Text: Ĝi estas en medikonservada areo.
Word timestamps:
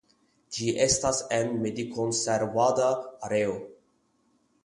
Ĝi 0.55 0.69
estas 0.85 1.19
en 1.39 1.51
medikonservada 1.65 2.89
areo. 3.27 3.55